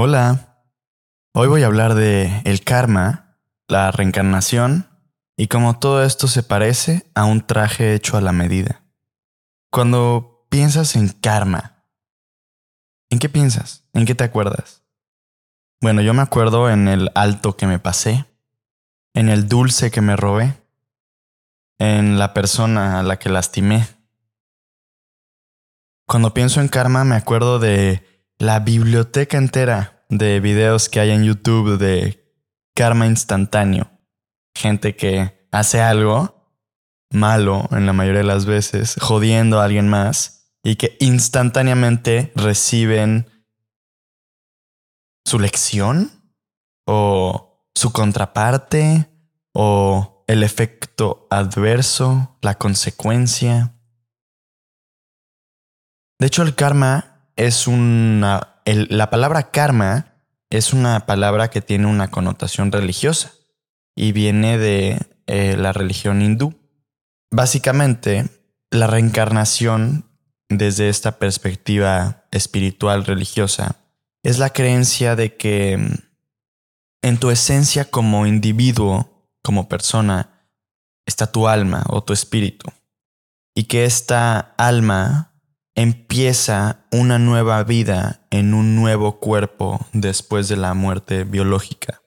Hola. 0.00 0.62
Hoy 1.34 1.48
voy 1.48 1.64
a 1.64 1.66
hablar 1.66 1.96
de 1.96 2.42
el 2.44 2.62
karma, 2.62 3.36
la 3.66 3.90
reencarnación 3.90 4.88
y 5.36 5.48
cómo 5.48 5.80
todo 5.80 6.04
esto 6.04 6.28
se 6.28 6.44
parece 6.44 7.10
a 7.16 7.24
un 7.24 7.44
traje 7.44 7.94
hecho 7.94 8.16
a 8.16 8.20
la 8.20 8.30
medida. 8.30 8.84
Cuando 9.72 10.46
piensas 10.50 10.94
en 10.94 11.08
karma, 11.08 11.82
¿en 13.10 13.18
qué 13.18 13.28
piensas? 13.28 13.88
¿En 13.92 14.06
qué 14.06 14.14
te 14.14 14.22
acuerdas? 14.22 14.84
Bueno, 15.80 16.00
yo 16.00 16.14
me 16.14 16.22
acuerdo 16.22 16.70
en 16.70 16.86
el 16.86 17.10
alto 17.16 17.56
que 17.56 17.66
me 17.66 17.80
pasé, 17.80 18.24
en 19.14 19.28
el 19.28 19.48
dulce 19.48 19.90
que 19.90 20.00
me 20.00 20.14
robé, 20.14 20.62
en 21.80 22.20
la 22.20 22.34
persona 22.34 23.00
a 23.00 23.02
la 23.02 23.18
que 23.18 23.30
lastimé. 23.30 23.84
Cuando 26.06 26.34
pienso 26.34 26.60
en 26.60 26.68
karma 26.68 27.02
me 27.02 27.16
acuerdo 27.16 27.58
de 27.58 28.17
la 28.38 28.60
biblioteca 28.60 29.36
entera 29.36 30.04
de 30.08 30.40
videos 30.40 30.88
que 30.88 31.00
hay 31.00 31.10
en 31.10 31.24
YouTube 31.24 31.76
de 31.76 32.24
karma 32.74 33.06
instantáneo. 33.06 33.90
Gente 34.54 34.94
que 34.96 35.48
hace 35.50 35.80
algo 35.80 36.48
malo 37.10 37.68
en 37.72 37.86
la 37.86 37.92
mayoría 37.92 38.20
de 38.20 38.26
las 38.26 38.46
veces, 38.46 38.96
jodiendo 39.00 39.60
a 39.60 39.64
alguien 39.64 39.88
más 39.88 40.52
y 40.62 40.76
que 40.76 40.96
instantáneamente 41.00 42.32
reciben 42.36 43.28
su 45.24 45.38
lección 45.38 46.10
o 46.86 47.66
su 47.74 47.92
contraparte 47.92 49.10
o 49.52 50.24
el 50.28 50.42
efecto 50.42 51.26
adverso, 51.30 52.38
la 52.42 52.56
consecuencia. 52.56 53.74
De 56.18 56.26
hecho, 56.26 56.42
el 56.42 56.54
karma 56.54 57.07
es 57.38 57.68
una... 57.68 58.60
la 58.66 59.10
palabra 59.10 59.50
karma 59.50 60.16
es 60.50 60.72
una 60.72 61.06
palabra 61.06 61.48
que 61.48 61.62
tiene 61.62 61.86
una 61.86 62.10
connotación 62.10 62.72
religiosa 62.72 63.32
y 63.94 64.12
viene 64.12 64.58
de 64.58 64.98
eh, 65.26 65.56
la 65.56 65.72
religión 65.72 66.20
hindú. 66.20 66.58
Básicamente, 67.30 68.28
la 68.70 68.88
reencarnación 68.88 70.04
desde 70.48 70.88
esta 70.88 71.18
perspectiva 71.18 72.24
espiritual 72.32 73.04
religiosa 73.04 73.76
es 74.24 74.38
la 74.38 74.50
creencia 74.50 75.14
de 75.14 75.36
que 75.36 75.76
mm, 75.76 75.94
en 77.02 77.18
tu 77.18 77.30
esencia 77.30 77.84
como 77.84 78.26
individuo, 78.26 79.28
como 79.44 79.68
persona, 79.68 80.50
está 81.06 81.30
tu 81.30 81.46
alma 81.46 81.84
o 81.88 82.02
tu 82.02 82.12
espíritu 82.12 82.68
y 83.54 83.64
que 83.64 83.84
esta 83.84 84.54
alma 84.56 85.27
empieza 85.78 86.88
una 86.90 87.20
nueva 87.20 87.62
vida 87.62 88.26
en 88.32 88.52
un 88.52 88.74
nuevo 88.74 89.20
cuerpo 89.20 89.86
después 89.92 90.48
de 90.48 90.56
la 90.56 90.74
muerte 90.74 91.22
biológica. 91.22 92.02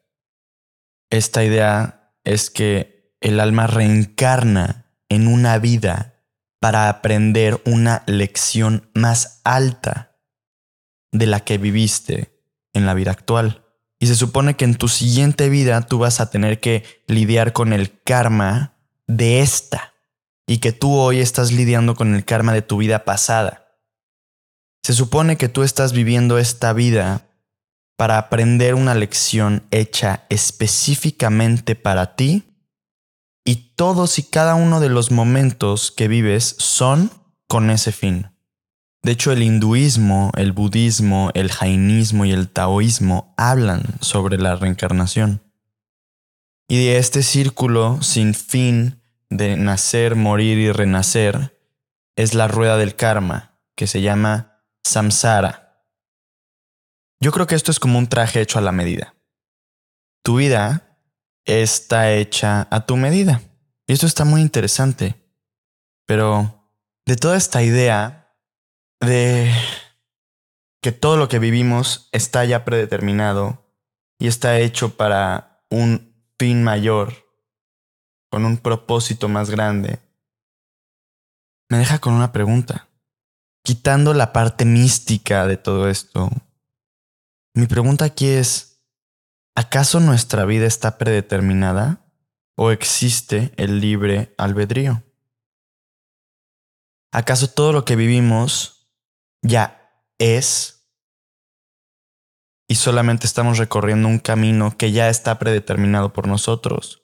Esta 1.10 1.46
idea 1.46 2.14
es 2.26 2.50
que 2.50 3.16
el 3.22 3.40
alma 3.40 3.68
reencarna 3.68 4.92
en 5.08 5.26
una 5.30 5.58
vida 5.58 6.22
para 6.60 6.90
aprender 6.90 7.62
una 7.66 8.04
lección 8.08 8.90
más 8.94 9.40
alta 9.46 10.18
de 11.14 11.28
la 11.28 11.40
que 11.40 11.58
viviste 11.58 12.44
en 12.74 12.86
la 12.86 12.94
vida 12.94 13.12
actual. 13.12 13.64
Y 14.00 14.08
se 14.08 14.16
supone 14.16 14.58
que 14.58 14.66
en 14.66 14.76
tu 14.76 14.90
siguiente 14.90 15.48
vida 15.48 15.82
tú 15.84 15.98
vas 15.98 16.20
a 16.20 16.30
tener 16.30 16.60
que 16.60 16.84
lidiar 17.08 17.54
con 17.54 17.72
el 17.72 18.02
karma 18.02 18.76
de 19.08 19.40
esta 19.40 19.94
y 20.46 20.58
que 20.58 20.74
tú 20.74 20.94
hoy 20.98 21.22
estás 21.22 21.54
lidiando 21.54 21.96
con 21.96 22.14
el 22.14 22.26
karma 22.26 22.52
de 22.52 22.62
tu 22.62 22.76
vida 22.76 23.06
pasada. 23.06 23.61
Se 24.84 24.94
supone 24.94 25.38
que 25.38 25.50
tú 25.50 25.64
estás 25.64 25.94
viviendo 25.94 26.38
esta 26.38 26.74
vida 26.74 27.28
para 27.96 28.18
aprender 28.18 28.74
una 28.74 28.96
lección 28.96 29.64
hecha 29.70 30.26
específicamente 30.30 31.76
para 31.76 32.16
ti 32.16 32.52
y 33.46 33.74
todos 33.76 34.18
y 34.18 34.24
cada 34.24 34.56
uno 34.56 34.80
de 34.80 34.90
los 34.90 35.12
momentos 35.12 35.92
que 35.92 36.08
vives 36.08 36.56
son 36.58 37.12
con 37.48 37.70
ese 37.70 37.92
fin. 37.92 38.32
De 39.04 39.12
hecho, 39.12 39.32
el 39.32 39.42
hinduismo, 39.42 40.32
el 40.36 40.52
budismo, 40.52 41.32
el 41.34 41.52
jainismo 41.52 42.26
y 42.26 42.32
el 42.32 42.50
taoísmo 42.50 43.34
hablan 43.36 43.84
sobre 44.00 44.38
la 44.38 44.56
reencarnación. 44.56 45.42
Y 46.68 46.86
de 46.86 46.98
este 46.98 47.24
círculo 47.24 48.02
sin 48.02 48.34
fin 48.36 49.02
de 49.30 49.58
nacer, 49.58 50.16
morir 50.16 50.58
y 50.58 50.72
renacer 50.72 51.58
es 52.16 52.34
la 52.34 52.48
rueda 52.48 52.78
del 52.78 52.96
karma, 52.96 53.60
que 53.76 53.88
se 53.88 54.02
llama 54.02 54.51
samsara. 54.84 55.86
Yo 57.20 57.32
creo 57.32 57.48
que 57.48 57.56
esto 57.56 57.72
es 57.72 57.80
como 57.80 58.00
un 58.00 58.08
traje 58.08 58.42
hecho 58.42 58.58
a 58.58 58.62
la 58.62 58.72
medida. 58.72 59.16
Tu 60.24 60.38
vida 60.38 60.98
está 61.46 62.12
hecha 62.12 62.68
a 62.72 62.86
tu 62.86 62.98
medida. 62.98 63.42
Y 63.88 63.94
esto 63.94 64.08
está 64.08 64.26
muy 64.26 64.42
interesante. 64.42 65.16
Pero 66.06 66.68
de 67.06 67.16
toda 67.16 67.38
esta 67.38 67.64
idea 67.64 68.36
de 69.00 69.54
que 70.82 70.92
todo 70.92 71.18
lo 71.18 71.28
que 71.28 71.40
vivimos 71.40 72.10
está 72.12 72.44
ya 72.46 72.66
predeterminado 72.66 73.72
y 74.20 74.28
está 74.28 74.60
hecho 74.60 74.98
para 74.98 75.64
un 75.70 76.16
fin 76.40 76.64
mayor, 76.64 77.14
con 78.32 78.46
un 78.46 78.58
propósito 78.58 79.30
más 79.30 79.50
grande, 79.50 80.00
me 81.70 81.78
deja 81.78 82.00
con 82.00 82.14
una 82.14 82.32
pregunta 82.32 82.91
quitando 83.64 84.14
la 84.14 84.34
parte 84.34 84.66
mística 84.66 85.46
de 85.48 85.58
todo 85.58 85.90
esto, 85.90 86.30
mi 87.54 87.68
pregunta 87.68 88.06
aquí 88.06 88.28
es, 88.28 88.84
¿acaso 89.56 90.00
nuestra 90.00 90.46
vida 90.46 90.66
está 90.66 90.98
predeterminada 90.98 92.06
o 92.56 92.72
existe 92.72 93.54
el 93.58 93.80
libre 93.80 94.34
albedrío? 94.38 95.04
¿Acaso 97.12 97.50
todo 97.50 97.74
lo 97.74 97.84
que 97.84 97.98
vivimos 97.98 98.90
ya 99.42 99.92
es 100.18 100.88
y 102.70 102.76
solamente 102.76 103.28
estamos 103.28 103.58
recorriendo 103.58 104.08
un 104.08 104.20
camino 104.20 104.78
que 104.78 104.94
ya 104.94 105.10
está 105.10 105.38
predeterminado 105.38 106.14
por 106.14 106.28
nosotros? 106.28 107.04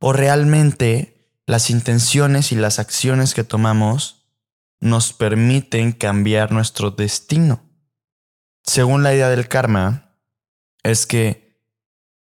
¿O 0.00 0.14
realmente 0.14 1.12
las 1.46 1.68
intenciones 1.68 2.50
y 2.50 2.56
las 2.56 2.78
acciones 2.78 3.34
que 3.34 3.44
tomamos 3.44 4.21
nos 4.82 5.12
permiten 5.12 5.92
cambiar 5.92 6.50
nuestro 6.50 6.90
destino. 6.90 7.62
Según 8.64 9.04
la 9.04 9.14
idea 9.14 9.28
del 9.28 9.46
karma, 9.46 10.16
es 10.82 11.06
que 11.06 11.56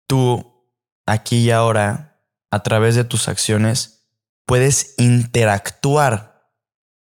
tú, 0.08 0.66
aquí 1.06 1.38
y 1.38 1.52
ahora, 1.52 2.24
a 2.50 2.64
través 2.64 2.96
de 2.96 3.04
tus 3.04 3.28
acciones, 3.28 4.08
puedes 4.48 4.96
interactuar 4.98 6.52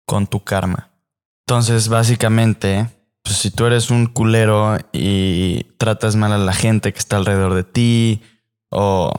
con 0.06 0.26
tu 0.26 0.42
karma. 0.42 0.90
Entonces, 1.46 1.88
básicamente, 1.88 2.88
pues, 3.22 3.36
si 3.36 3.50
tú 3.50 3.66
eres 3.66 3.90
un 3.90 4.06
culero 4.06 4.78
y 4.90 5.64
tratas 5.76 6.16
mal 6.16 6.32
a 6.32 6.38
la 6.38 6.54
gente 6.54 6.94
que 6.94 6.98
está 6.98 7.18
alrededor 7.18 7.52
de 7.52 7.64
ti, 7.64 8.22
o 8.70 9.12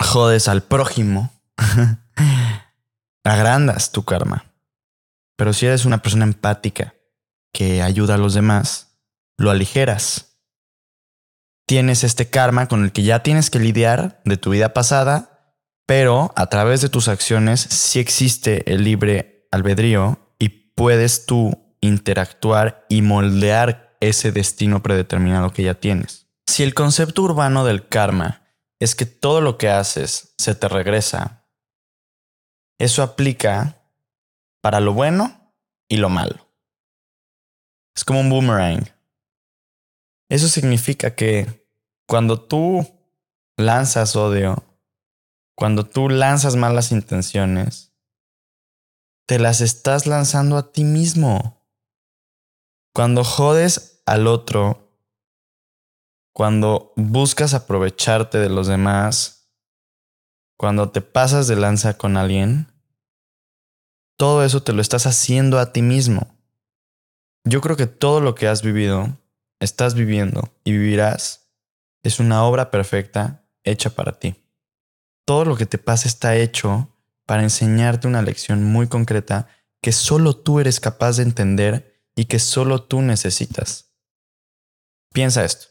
jodes 0.00 0.48
al 0.48 0.62
prójimo, 0.62 1.30
agrandas 3.24 3.92
tu 3.92 4.04
karma. 4.04 4.48
Pero 5.38 5.52
si 5.52 5.66
eres 5.66 5.84
una 5.84 6.02
persona 6.02 6.24
empática 6.24 6.96
que 7.54 7.80
ayuda 7.80 8.16
a 8.16 8.18
los 8.18 8.34
demás, 8.34 8.98
lo 9.38 9.50
aligeras. 9.50 10.40
Tienes 11.64 12.02
este 12.02 12.28
karma 12.28 12.66
con 12.66 12.82
el 12.82 12.90
que 12.90 13.04
ya 13.04 13.22
tienes 13.22 13.48
que 13.48 13.60
lidiar 13.60 14.20
de 14.24 14.36
tu 14.36 14.50
vida 14.50 14.74
pasada, 14.74 15.54
pero 15.86 16.32
a 16.34 16.46
través 16.46 16.80
de 16.80 16.88
tus 16.88 17.06
acciones 17.06 17.60
sí 17.60 18.00
existe 18.00 18.70
el 18.72 18.82
libre 18.82 19.46
albedrío 19.52 20.34
y 20.40 20.48
puedes 20.48 21.24
tú 21.24 21.76
interactuar 21.80 22.84
y 22.88 23.02
moldear 23.02 23.96
ese 24.00 24.32
destino 24.32 24.82
predeterminado 24.82 25.52
que 25.52 25.62
ya 25.62 25.74
tienes. 25.74 26.26
Si 26.48 26.64
el 26.64 26.74
concepto 26.74 27.22
urbano 27.22 27.64
del 27.64 27.86
karma 27.86 28.42
es 28.80 28.96
que 28.96 29.06
todo 29.06 29.40
lo 29.40 29.56
que 29.56 29.68
haces 29.68 30.34
se 30.36 30.56
te 30.56 30.66
regresa, 30.66 31.48
eso 32.80 33.04
aplica 33.04 33.77
para 34.60 34.80
lo 34.80 34.92
bueno 34.92 35.54
y 35.88 35.96
lo 35.96 36.08
malo. 36.08 36.48
Es 37.96 38.04
como 38.04 38.20
un 38.20 38.30
boomerang. 38.30 38.86
Eso 40.28 40.48
significa 40.48 41.14
que 41.14 41.66
cuando 42.06 42.40
tú 42.40 42.86
lanzas 43.56 44.14
odio, 44.14 44.62
cuando 45.56 45.84
tú 45.84 46.08
lanzas 46.08 46.54
malas 46.54 46.92
intenciones, 46.92 47.92
te 49.26 49.38
las 49.38 49.60
estás 49.60 50.06
lanzando 50.06 50.56
a 50.56 50.72
ti 50.72 50.84
mismo. 50.84 51.66
Cuando 52.94 53.24
jodes 53.24 54.02
al 54.06 54.26
otro, 54.26 54.88
cuando 56.32 56.92
buscas 56.96 57.52
aprovecharte 57.52 58.38
de 58.38 58.48
los 58.48 58.68
demás, 58.68 59.50
cuando 60.56 60.90
te 60.90 61.00
pasas 61.00 61.48
de 61.48 61.56
lanza 61.56 61.98
con 61.98 62.16
alguien, 62.16 62.72
todo 64.18 64.44
eso 64.44 64.62
te 64.62 64.72
lo 64.72 64.82
estás 64.82 65.06
haciendo 65.06 65.60
a 65.60 65.72
ti 65.72 65.80
mismo. 65.80 66.36
Yo 67.44 67.60
creo 67.60 67.76
que 67.76 67.86
todo 67.86 68.20
lo 68.20 68.34
que 68.34 68.48
has 68.48 68.62
vivido 68.62 69.16
estás 69.60 69.94
viviendo 69.94 70.52
y 70.64 70.72
vivirás 70.72 71.48
es 72.02 72.18
una 72.18 72.44
obra 72.44 72.70
perfecta 72.70 73.44
hecha 73.62 73.90
para 73.90 74.18
ti. 74.18 74.34
Todo 75.24 75.44
lo 75.44 75.56
que 75.56 75.66
te 75.66 75.78
pasa 75.78 76.08
está 76.08 76.36
hecho 76.36 76.88
para 77.26 77.44
enseñarte 77.44 78.08
una 78.08 78.22
lección 78.22 78.64
muy 78.64 78.88
concreta 78.88 79.46
que 79.80 79.92
solo 79.92 80.34
tú 80.36 80.58
eres 80.58 80.80
capaz 80.80 81.18
de 81.18 81.22
entender 81.22 82.02
y 82.16 82.24
que 82.24 82.40
solo 82.40 82.82
tú 82.82 83.02
necesitas. 83.02 83.92
Piensa 85.12 85.44
esto. 85.44 85.68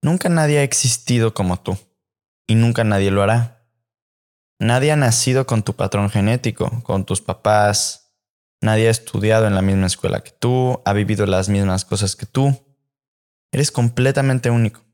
Nunca 0.00 0.30
nadie 0.30 0.58
ha 0.58 0.62
existido 0.62 1.34
como 1.34 1.60
tú 1.60 1.76
y 2.46 2.54
nunca 2.54 2.82
nadie 2.82 3.10
lo 3.10 3.22
hará. 3.22 3.57
Nadie 4.60 4.92
ha 4.92 4.96
nacido 4.96 5.46
con 5.46 5.62
tu 5.62 5.74
patrón 5.74 6.10
genético, 6.10 6.82
con 6.82 7.04
tus 7.04 7.20
papás. 7.20 8.16
Nadie 8.60 8.88
ha 8.88 8.90
estudiado 8.90 9.46
en 9.46 9.54
la 9.54 9.62
misma 9.62 9.86
escuela 9.86 10.22
que 10.22 10.32
tú, 10.32 10.82
ha 10.84 10.92
vivido 10.92 11.26
las 11.26 11.48
mismas 11.48 11.84
cosas 11.84 12.16
que 12.16 12.26
tú. 12.26 12.58
Eres 13.52 13.70
completamente 13.70 14.50
único. 14.50 14.84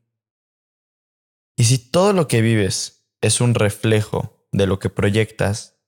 Y 1.57 1.63
si 1.63 1.79
todo 1.79 2.13
lo 2.13 2.27
que 2.27 2.41
vives 2.41 3.07
es 3.21 3.41
un 3.41 3.55
reflejo 3.55 4.47
de 4.51 4.67
lo 4.67 4.79
que 4.79 4.89
proyectas, 4.89 5.79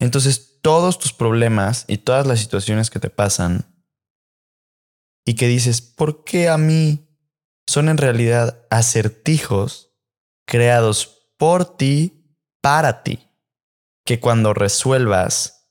entonces 0.00 0.60
todos 0.60 0.98
tus 0.98 1.12
problemas 1.12 1.84
y 1.88 1.98
todas 1.98 2.26
las 2.26 2.40
situaciones 2.40 2.90
que 2.90 3.00
te 3.00 3.10
pasan 3.10 3.70
y 5.24 5.34
que 5.34 5.46
dices, 5.46 5.80
¿por 5.80 6.24
qué 6.24 6.48
a 6.48 6.58
mí? 6.58 7.06
Son 7.66 7.88
en 7.88 7.98
realidad 7.98 8.66
acertijos 8.70 9.94
creados 10.44 11.32
por 11.36 11.76
ti, 11.76 12.19
para 12.60 13.02
ti, 13.02 13.28
que 14.04 14.20
cuando 14.20 14.54
resuelvas 14.54 15.68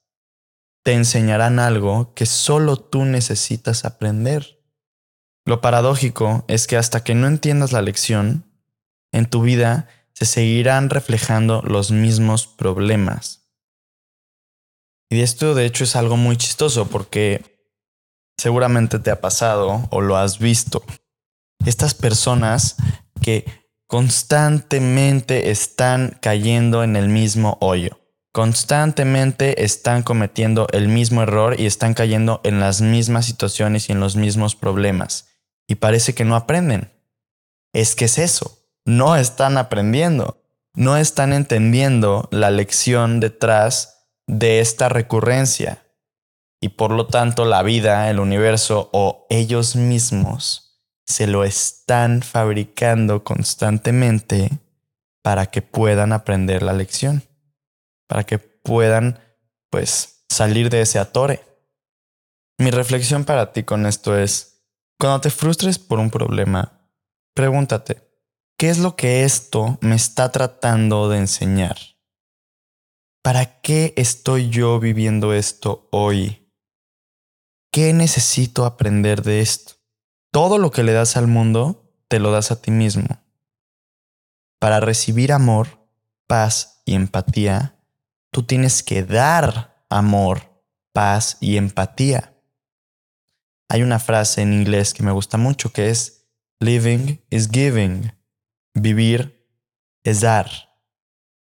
te 0.83 0.93
enseñarán 0.93 1.59
algo 1.59 2.13
que 2.13 2.25
solo 2.25 2.77
tú 2.77 3.05
necesitas 3.05 3.85
aprender. 3.85 4.63
Lo 5.45 5.61
paradójico 5.61 6.45
es 6.47 6.67
que 6.67 6.77
hasta 6.77 7.03
que 7.03 7.15
no 7.15 7.27
entiendas 7.27 7.71
la 7.71 7.81
lección, 7.81 8.45
en 9.11 9.29
tu 9.29 9.41
vida 9.41 9.87
se 10.13 10.25
seguirán 10.25 10.89
reflejando 10.89 11.61
los 11.63 11.91
mismos 11.91 12.47
problemas. 12.47 13.49
Y 15.09 15.21
esto 15.21 15.55
de 15.55 15.65
hecho 15.65 15.83
es 15.83 15.95
algo 15.95 16.17
muy 16.17 16.37
chistoso 16.37 16.87
porque 16.87 17.59
seguramente 18.37 18.99
te 18.99 19.11
ha 19.11 19.21
pasado 19.21 19.87
o 19.89 20.01
lo 20.01 20.17
has 20.17 20.39
visto. 20.39 20.83
Estas 21.65 21.93
personas 21.93 22.75
que 23.21 23.45
constantemente 23.89 25.49
están 25.49 26.19
cayendo 26.21 26.83
en 26.83 26.95
el 26.95 27.09
mismo 27.09 27.57
hoyo. 27.59 27.99
Constantemente 28.31 29.63
están 29.63 30.03
cometiendo 30.03 30.67
el 30.73 30.87
mismo 30.87 31.23
error 31.23 31.59
y 31.59 31.65
están 31.65 31.95
cayendo 31.95 32.39
en 32.43 32.59
las 32.59 32.81
mismas 32.81 33.25
situaciones 33.25 33.89
y 33.89 33.93
en 33.93 33.99
los 33.99 34.15
mismos 34.15 34.55
problemas. 34.55 35.29
Y 35.67 35.75
parece 35.75 36.13
que 36.13 36.23
no 36.23 36.35
aprenden. 36.35 36.91
Es 37.73 37.95
que 37.95 38.05
es 38.05 38.19
eso. 38.19 38.59
No 38.85 39.15
están 39.15 39.57
aprendiendo. 39.57 40.39
No 40.75 40.95
están 40.95 41.33
entendiendo 41.33 42.29
la 42.31 42.51
lección 42.51 43.19
detrás 43.19 44.05
de 44.27 44.59
esta 44.59 44.89
recurrencia 44.89 45.83
y 46.61 46.69
por 46.69 46.91
lo 46.91 47.07
tanto 47.07 47.43
la 47.43 47.63
vida, 47.63 48.07
el 48.11 48.19
universo 48.19 48.91
o 48.93 49.25
ellos 49.31 49.75
mismos 49.75 50.68
se 51.09 51.27
lo 51.27 51.43
están 51.43 52.21
fabricando 52.21 53.25
constantemente 53.25 54.49
para 55.21 55.47
que 55.47 55.61
puedan 55.61 56.13
aprender 56.13 56.63
la 56.63 56.71
lección, 56.71 57.23
para 58.07 58.23
que 58.23 58.39
puedan 58.39 59.19
pues 59.69 60.25
salir 60.29 60.69
de 60.69 60.81
ese 60.81 60.99
atore. 60.99 61.43
Mi 62.57 62.71
reflexión 62.71 63.25
para 63.25 63.51
ti 63.51 63.63
con 63.63 63.85
esto 63.85 64.17
es, 64.17 64.63
cuando 64.97 65.19
te 65.19 65.29
frustres 65.29 65.79
por 65.79 65.99
un 65.99 66.09
problema, 66.09 66.87
pregúntate, 67.33 68.01
¿qué 68.57 68.69
es 68.69 68.77
lo 68.77 68.95
que 68.95 69.25
esto 69.25 69.77
me 69.81 69.95
está 69.95 70.31
tratando 70.31 71.09
de 71.09 71.17
enseñar? 71.17 71.77
¿para 73.29 73.61
qué 73.61 73.93
estoy 73.95 74.49
yo 74.49 74.79
viviendo 74.79 75.33
esto 75.33 75.87
hoy? 75.91 76.51
¿Qué 77.71 77.93
necesito 77.93 78.65
aprender 78.65 79.21
de 79.21 79.41
esto? 79.41 79.73
Todo 80.31 80.59
lo 80.59 80.69
que 80.69 80.83
le 80.83 80.93
das 80.93 81.17
al 81.17 81.25
mundo, 81.25 81.91
te 82.07 82.19
lo 82.19 82.31
das 82.31 82.51
a 82.51 82.61
ti 82.61 82.69
mismo. 82.69 83.07
Para 84.59 84.79
recibir 84.79 85.31
amor, 85.31 85.89
paz 86.27 86.83
y 86.85 86.93
empatía, 86.93 87.79
tú 88.31 88.43
tienes 88.43 88.83
que 88.83 89.03
dar 89.03 89.83
amor, 89.89 90.63
paz 90.93 91.37
y 91.39 91.57
empatía. 91.57 92.35
Hay 93.69 93.81
una 93.81 93.97
frase 93.97 94.43
en 94.43 94.53
inglés 94.53 94.93
que 94.93 95.01
me 95.01 95.11
gusta 95.11 95.37
mucho 95.37 95.73
que 95.73 95.89
es 95.89 96.27
living 96.59 97.17
is 97.31 97.49
giving. 97.49 98.13
Vivir 98.75 99.47
es 100.03 100.21
dar. 100.21 100.49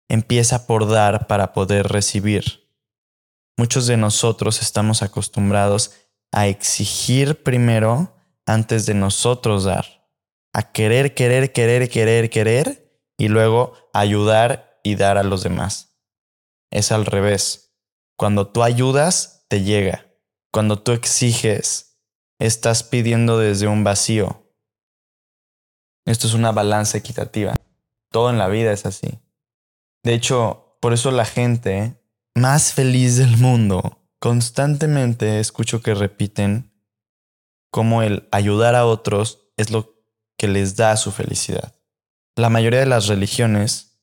Empieza 0.09 0.69
por 0.69 0.89
dar 0.89 1.27
para 1.27 1.53
poder 1.53 1.89
recibir. 1.89 2.71
Muchos 3.57 3.89
de 3.89 3.97
nosotros 3.97 4.63
estamos 4.63 5.03
acostumbrados 5.03 5.93
a 6.31 6.47
exigir 6.47 7.43
primero 7.43 8.16
antes 8.47 8.87
de 8.87 8.95
nosotros 8.95 9.65
dar. 9.65 10.09
A 10.53 10.73
querer, 10.73 11.15
querer, 11.15 11.53
querer, 11.53 11.91
querer, 11.91 12.31
querer 12.31 13.01
y 13.19 13.29
luego 13.29 13.75
ayudar 13.93 14.81
y 14.83 14.95
dar 14.95 15.19
a 15.19 15.23
los 15.23 15.43
demás. 15.43 15.99
Es 16.71 16.93
al 16.93 17.05
revés. 17.05 17.77
Cuando 18.17 18.49
tú 18.49 18.63
ayudas, 18.63 19.45
te 19.49 19.63
llega. 19.63 20.07
Cuando 20.53 20.81
tú 20.81 20.93
exiges, 20.93 21.99
estás 22.39 22.83
pidiendo 22.83 23.39
desde 23.39 23.67
un 23.67 23.85
vacío. 23.85 24.51
Esto 26.07 26.27
es 26.27 26.35
una 26.35 26.53
balanza 26.53 26.99
equitativa. 26.99 27.55
Todo 28.11 28.31
en 28.31 28.39
la 28.39 28.49
vida 28.49 28.73
es 28.73 28.87
así. 28.87 29.19
De 30.03 30.15
hecho, 30.15 30.79
por 30.81 30.93
eso 30.93 31.11
la 31.11 31.25
gente 31.25 32.01
más 32.35 32.73
feliz 32.73 33.17
del 33.17 33.37
mundo 33.37 34.07
constantemente 34.21 35.41
escucho 35.41 35.83
que 35.83 35.95
repiten 35.95 36.73
cómo 37.77 38.01
el 38.01 38.27
ayudar 38.33 38.75
a 38.75 38.87
otros 38.87 39.51
es 39.59 39.71
lo 39.71 40.03
que 40.39 40.49
les 40.49 40.77
da 40.77 40.97
su 40.97 41.13
felicidad. 41.13 41.75
La 42.35 42.49
mayoría 42.49 42.81
de 42.81 42.87
las 42.87 43.07
religiones, 43.07 44.01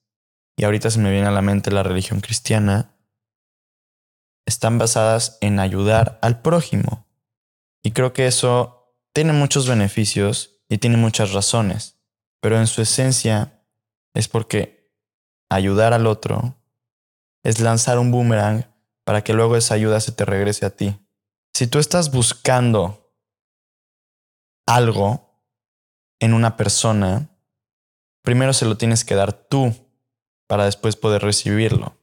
y 0.55 0.63
ahorita 0.63 0.91
se 0.91 0.99
me 0.99 1.09
viene 1.09 1.25
a 1.25 1.31
la 1.31 1.41
mente 1.41 1.71
la 1.71 1.81
religión 1.81 2.19
cristiana, 2.19 2.95
están 4.45 4.77
basadas 4.77 5.39
en 5.41 5.59
ayudar 5.59 6.19
al 6.21 6.43
prójimo. 6.43 7.07
Y 7.81 7.93
creo 7.93 8.13
que 8.13 8.27
eso 8.27 8.95
tiene 9.11 9.33
muchos 9.33 9.67
beneficios 9.67 10.63
y 10.69 10.77
tiene 10.77 10.97
muchas 10.97 11.33
razones, 11.33 11.97
pero 12.41 12.59
en 12.59 12.67
su 12.67 12.79
esencia 12.79 13.65
es 14.13 14.27
porque 14.27 14.93
ayudar 15.49 15.93
al 15.93 16.05
otro 16.05 16.61
es 17.43 17.59
lanzar 17.59 17.97
un 17.97 18.11
boomerang 18.11 18.71
para 19.03 19.23
que 19.23 19.33
luego 19.33 19.57
esa 19.57 19.73
ayuda 19.73 19.99
se 19.99 20.11
te 20.11 20.25
regrese 20.25 20.67
a 20.67 20.75
ti. 20.75 20.95
Si 21.55 21.65
tú 21.65 21.79
estás 21.79 22.11
buscando 22.11 23.02
algo 24.65 25.41
en 26.19 26.33
una 26.33 26.57
persona, 26.57 27.29
primero 28.21 28.53
se 28.53 28.65
lo 28.65 28.77
tienes 28.77 29.03
que 29.03 29.15
dar 29.15 29.33
tú 29.33 29.75
para 30.47 30.65
después 30.65 30.95
poder 30.95 31.21
recibirlo. 31.21 31.97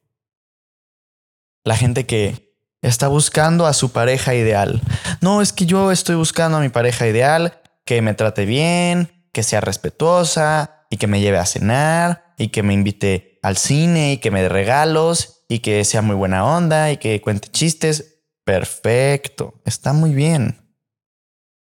La 1.64 1.76
gente 1.76 2.06
que 2.06 2.54
está 2.82 3.08
buscando 3.08 3.66
a 3.66 3.72
su 3.72 3.92
pareja 3.92 4.34
ideal. 4.34 4.80
No, 5.20 5.42
es 5.42 5.52
que 5.52 5.66
yo 5.66 5.92
estoy 5.92 6.16
buscando 6.16 6.58
a 6.58 6.60
mi 6.60 6.68
pareja 6.68 7.06
ideal, 7.06 7.60
que 7.84 8.02
me 8.02 8.14
trate 8.14 8.46
bien, 8.46 9.26
que 9.32 9.42
sea 9.42 9.60
respetuosa 9.60 10.86
y 10.90 10.96
que 10.96 11.06
me 11.06 11.20
lleve 11.20 11.38
a 11.38 11.46
cenar 11.46 12.34
y 12.38 12.48
que 12.48 12.62
me 12.62 12.74
invite 12.74 13.38
al 13.42 13.56
cine 13.56 14.12
y 14.12 14.18
que 14.18 14.30
me 14.30 14.42
dé 14.42 14.48
regalos 14.48 15.44
y 15.48 15.60
que 15.60 15.84
sea 15.84 16.02
muy 16.02 16.16
buena 16.16 16.44
onda 16.44 16.90
y 16.90 16.96
que 16.96 17.20
cuente 17.20 17.48
chistes. 17.48 18.22
Perfecto, 18.44 19.60
está 19.64 19.92
muy 19.92 20.12
bien. 20.14 20.59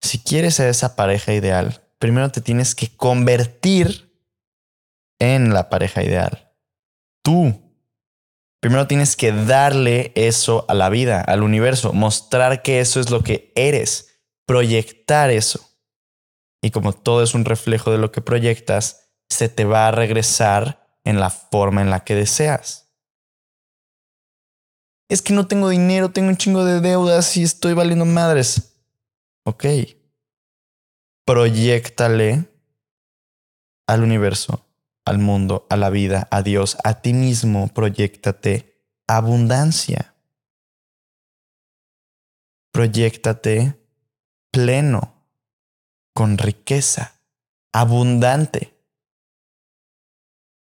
Si 0.03 0.19
quieres 0.19 0.57
ser 0.57 0.69
esa 0.69 0.97
pareja 0.97 1.33
ideal, 1.33 1.83
primero 1.99 2.31
te 2.31 2.41
tienes 2.41 2.75
que 2.75 2.95
convertir 2.97 4.13
en 5.21 5.55
la 5.55 5.71
pareja 5.71 6.03
ideal. 6.03 6.53
Tú. 7.23 7.61
Primero 8.61 8.87
tienes 8.87 9.17
que 9.17 9.33
darle 9.33 10.13
eso 10.15 10.65
a 10.69 10.75
la 10.75 10.89
vida, 10.89 11.21
al 11.21 11.43
universo, 11.43 11.93
mostrar 11.93 12.63
que 12.63 12.81
eso 12.81 13.01
es 13.01 13.11
lo 13.11 13.23
que 13.23 13.53
eres, 13.57 14.21
proyectar 14.47 15.31
eso. 15.31 15.69
Y 16.61 16.71
como 16.71 16.93
todo 16.93 17.23
es 17.23 17.35
un 17.35 17.45
reflejo 17.45 17.91
de 17.91 17.99
lo 17.99 18.13
que 18.13 18.21
proyectas, 18.21 19.11
se 19.29 19.49
te 19.49 19.65
va 19.65 19.89
a 19.89 19.93
regresar 19.93 20.97
en 21.05 21.19
la 21.19 21.31
forma 21.31 21.83
en 21.83 21.91
la 21.91 22.05
que 22.05 22.15
deseas. 22.15 22.93
Es 25.09 25.23
que 25.23 25.35
no 25.35 25.47
tengo 25.47 25.69
dinero, 25.69 26.11
tengo 26.11 26.29
un 26.29 26.37
chingo 26.37 26.65
de 26.65 26.81
deudas 26.81 27.37
y 27.37 27.43
estoy 27.43 27.75
valiendo 27.75 28.05
madres. 28.05 28.72
Ok. 29.45 29.65
Proyectale 31.25 32.49
al 33.87 34.03
universo, 34.03 34.67
al 35.05 35.19
mundo, 35.19 35.67
a 35.71 35.77
la 35.77 35.91
vida, 35.91 36.29
a 36.31 36.43
Dios, 36.43 36.77
a 36.85 37.01
ti 37.01 37.13
mismo, 37.13 37.69
proyectate 37.69 38.85
abundancia. 39.07 40.15
Proyectate 42.73 43.79
pleno. 44.51 45.13
con 46.15 46.37
riqueza, 46.37 47.21
abundante. 47.73 48.79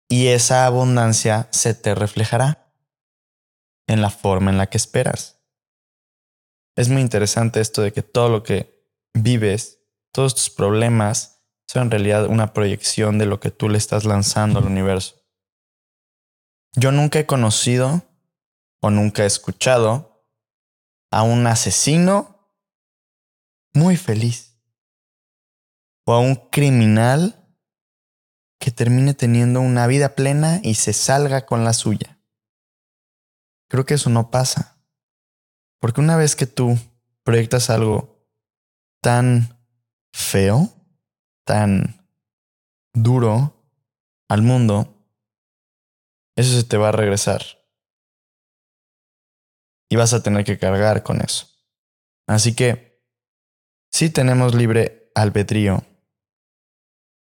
Y 0.09 0.29
esa 0.29 0.65
abundancia 0.65 1.49
se 1.51 1.75
te 1.75 1.95
reflejará 1.95 2.73
en 3.87 4.01
la 4.01 4.09
forma 4.09 4.51
en 4.51 4.57
la 4.57 4.69
que 4.69 4.79
esperas. 4.79 5.42
Es 6.77 6.89
muy 6.89 7.03
interesante 7.03 7.61
esto 7.61 7.83
de 7.83 7.93
que 7.93 8.03
todo 8.03 8.29
lo 8.29 8.43
que 8.43 8.87
vives, 9.15 9.81
todos 10.13 10.35
tus 10.35 10.51
problemas, 10.51 11.43
son 11.67 11.85
en 11.85 11.91
realidad 11.91 12.27
una 12.27 12.53
proyección 12.53 13.19
de 13.19 13.27
lo 13.27 13.41
que 13.41 13.51
tú 13.51 13.69
le 13.69 13.79
estás 13.79 14.05
lanzando 14.05 14.59
al 14.59 14.67
universo. 14.67 15.23
Yo 16.75 16.93
nunca 16.93 17.19
he 17.19 17.27
conocido 17.27 18.03
o 18.81 18.91
nunca 18.91 19.25
he 19.25 19.27
escuchado 19.27 20.27
a 21.11 21.23
un 21.23 21.47
asesino 21.47 22.51
muy 23.75 23.97
feliz 23.97 24.59
o 26.07 26.15
a 26.15 26.19
un 26.19 26.35
criminal 26.51 27.39
que 28.59 28.71
termine 28.71 29.13
teniendo 29.13 29.61
una 29.61 29.87
vida 29.87 30.15
plena 30.15 30.61
y 30.63 30.75
se 30.75 30.93
salga 30.93 31.47
con 31.47 31.65
la 31.65 31.73
suya. 31.73 32.19
Creo 33.69 33.85
que 33.85 33.95
eso 33.95 34.09
no 34.11 34.31
pasa. 34.31 34.72
Porque 35.83 36.01
una 36.01 36.17
vez 36.17 36.37
que 36.37 36.47
tú 36.47 36.79
proyectas 37.25 37.69
algo 37.69 38.25
tan 39.03 39.59
feo, 40.15 40.71
tan 41.45 42.07
duro 42.95 43.67
al 44.29 44.43
mundo, 44.43 45.05
eso 46.37 46.53
se 46.55 46.63
te 46.63 46.77
va 46.77 46.91
a 46.91 46.93
regresar. 46.93 47.43
Y 49.91 49.97
vas 49.97 50.15
a 50.15 50.23
tener 50.23 50.45
que 50.45 50.57
cargar 50.57 51.03
con 51.03 51.21
eso. 51.21 51.49
Así 52.29 52.55
que, 52.55 53.05
si 53.91 54.09
tenemos 54.09 54.55
libre 54.55 55.11
albedrío, 55.17 55.85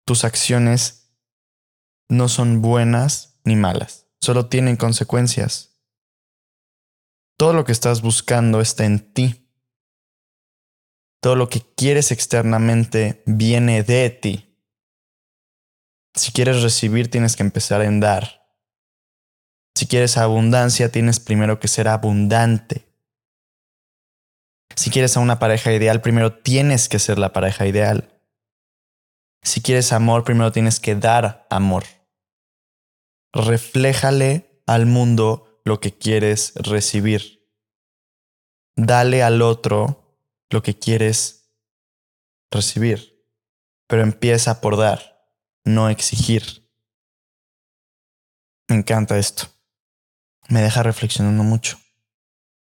tus 0.06 0.24
acciones 0.24 1.14
no 2.08 2.30
son 2.30 2.62
buenas 2.62 3.42
ni 3.44 3.58
malas, 3.58 4.08
solo 4.22 4.48
tienen 4.48 4.78
consecuencias. 4.78 5.75
Todo 7.38 7.54
lo 7.54 7.66
que 7.66 7.72
estás 7.72 8.02
buscando 8.02 8.62
está 8.62 8.86
en 8.86 9.14
ti. 9.14 9.50
Todo 11.22 11.36
lo 11.36 11.50
que 11.50 11.62
quieres 11.76 12.12
externamente 12.12 13.24
viene 13.26 13.84
de 13.84 14.10
ti. 14.10 14.58
Si 16.14 16.32
quieres 16.32 16.62
recibir, 16.62 17.12
tienes 17.12 17.36
que 17.36 17.44
empezar 17.44 17.82
en 17.82 18.00
dar. 18.00 18.48
Si 19.76 19.88
quieres 19.88 20.18
abundancia, 20.18 20.90
tienes 20.90 21.20
primero 21.20 21.60
que 21.60 21.68
ser 21.68 21.90
abundante. 21.90 22.88
Si 24.76 24.90
quieres 24.90 25.18
a 25.18 25.20
una 25.20 25.40
pareja 25.40 25.74
ideal, 25.74 26.02
primero 26.02 26.38
tienes 26.38 26.88
que 26.88 27.00
ser 27.00 27.20
la 27.20 27.34
pareja 27.34 27.68
ideal. 27.68 28.22
Si 29.42 29.62
quieres 29.62 29.92
amor, 29.92 30.24
primero 30.24 30.52
tienes 30.54 30.80
que 30.80 30.96
dar 30.96 31.46
amor. 31.50 31.84
Refléjale 33.34 34.62
al 34.66 34.86
mundo 34.86 35.55
lo 35.66 35.80
que 35.80 35.98
quieres 35.98 36.54
recibir. 36.56 37.50
Dale 38.76 39.24
al 39.24 39.42
otro 39.42 40.18
lo 40.50 40.62
que 40.62 40.78
quieres 40.78 41.52
recibir. 42.52 43.28
Pero 43.88 44.04
empieza 44.04 44.62
por 44.62 44.78
dar, 44.78 45.30
no 45.66 45.90
exigir. 45.90 46.72
Me 48.68 48.78
encanta 48.78 49.18
esto. 49.18 49.48
Me 50.48 50.62
deja 50.62 50.84
reflexionando 50.84 51.44
mucho. 51.44 51.80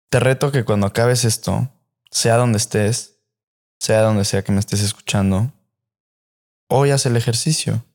Te 0.09 0.19
reto 0.19 0.51
que 0.51 0.65
cuando 0.65 0.87
acabes 0.87 1.23
esto, 1.23 1.69
sea 2.11 2.35
donde 2.35 2.57
estés, 2.57 3.21
sea 3.79 4.01
donde 4.01 4.25
sea 4.25 4.43
que 4.43 4.51
me 4.51 4.59
estés 4.59 4.81
escuchando, 4.81 5.53
hoy 6.67 6.91
haz 6.91 7.05
el 7.05 7.15
ejercicio. 7.15 7.85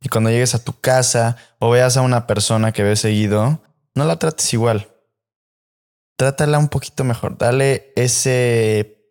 Y 0.00 0.08
cuando 0.08 0.30
llegues 0.30 0.54
a 0.54 0.62
tu 0.62 0.78
casa 0.78 1.36
o 1.58 1.70
veas 1.70 1.96
a 1.96 2.02
una 2.02 2.26
persona 2.26 2.72
que 2.72 2.82
ves 2.82 3.00
seguido, 3.00 3.62
no 3.96 4.04
la 4.04 4.18
trates 4.18 4.52
igual. 4.52 4.92
Trátala 6.16 6.58
un 6.58 6.68
poquito 6.68 7.02
mejor. 7.02 7.36
Dale 7.38 7.92
ese 7.96 9.02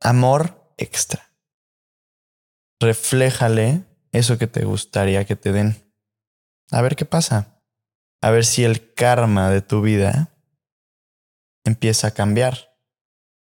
amor 0.00 0.72
extra. 0.78 1.30
Refléjale 2.80 3.84
eso 4.12 4.38
que 4.38 4.46
te 4.46 4.64
gustaría 4.64 5.24
que 5.24 5.36
te 5.36 5.52
den. 5.52 5.92
A 6.70 6.82
ver 6.82 6.96
qué 6.96 7.04
pasa. 7.04 7.60
A 8.22 8.30
ver 8.30 8.46
si 8.46 8.64
el 8.64 8.94
karma 8.94 9.50
de 9.50 9.60
tu 9.60 9.82
vida 9.82 10.34
empieza 11.64 12.08
a 12.08 12.10
cambiar. 12.12 12.74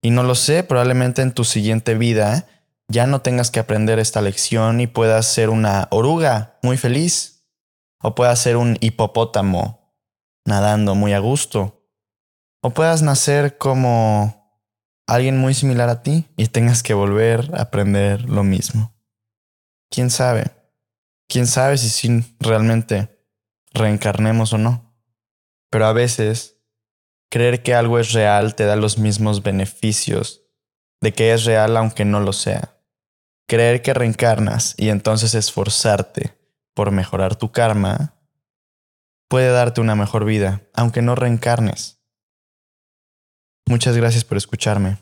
Y 0.01 0.11
no 0.11 0.23
lo 0.23 0.35
sé, 0.35 0.63
probablemente 0.63 1.21
en 1.21 1.33
tu 1.33 1.43
siguiente 1.43 1.95
vida 1.95 2.47
ya 2.87 3.05
no 3.05 3.21
tengas 3.21 3.51
que 3.51 3.59
aprender 3.59 3.99
esta 3.99 4.21
lección 4.21 4.79
y 4.79 4.87
puedas 4.87 5.27
ser 5.27 5.49
una 5.49 5.89
oruga 5.91 6.57
muy 6.63 6.77
feliz. 6.77 7.45
O 8.01 8.15
puedas 8.15 8.39
ser 8.39 8.55
un 8.55 8.77
hipopótamo 8.79 9.78
nadando 10.49 10.95
muy 10.95 11.13
a 11.13 11.19
gusto. 11.19 11.87
O 12.61 12.71
puedas 12.71 13.01
nacer 13.01 13.57
como 13.57 14.61
alguien 15.07 15.37
muy 15.37 15.53
similar 15.53 15.87
a 15.87 16.03
ti 16.03 16.25
y 16.35 16.47
tengas 16.47 16.83
que 16.83 16.93
volver 16.93 17.49
a 17.53 17.61
aprender 17.61 18.29
lo 18.29 18.43
mismo. 18.43 18.93
¿Quién 19.89 20.09
sabe? 20.09 20.51
¿Quién 21.29 21.47
sabe 21.47 21.77
si 21.77 22.35
realmente 22.39 23.25
reencarnemos 23.71 24.51
o 24.51 24.57
no? 24.57 24.93
Pero 25.69 25.85
a 25.85 25.93
veces, 25.93 26.57
creer 27.29 27.63
que 27.63 27.75
algo 27.75 27.99
es 27.99 28.11
real 28.11 28.55
te 28.55 28.65
da 28.65 28.75
los 28.75 28.97
mismos 28.97 29.41
beneficios 29.41 30.41
de 31.01 31.13
que 31.13 31.33
es 31.33 31.45
real 31.45 31.77
aunque 31.77 32.03
no 32.03 32.19
lo 32.19 32.33
sea. 32.33 32.75
Creer 33.47 33.81
que 33.81 33.93
reencarnas 33.93 34.75
y 34.77 34.89
entonces 34.89 35.33
esforzarte 35.33 36.37
por 36.73 36.91
mejorar 36.91 37.35
tu 37.35 37.51
karma 37.51 38.18
puede 39.29 39.51
darte 39.51 39.79
una 39.79 39.95
mejor 39.95 40.25
vida, 40.25 40.63
aunque 40.73 41.01
no 41.01 41.15
reencarnes. 41.15 42.01
Muchas 43.65 43.95
gracias 43.95 44.25
por 44.25 44.37
escucharme. 44.37 44.97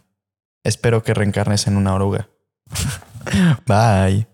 Espero 0.63 1.01
que 1.01 1.13
reencarnes 1.13 1.65
en 1.67 1.77
una 1.77 1.96
oruga. 1.96 2.29
Bye. 3.65 4.27